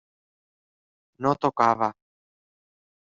No 1.27 1.33
tocava. 1.45 1.91